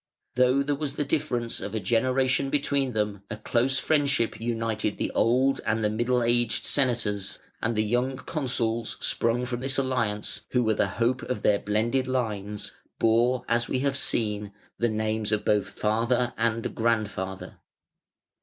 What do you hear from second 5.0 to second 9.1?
old and the middle aged senators, and the young consuls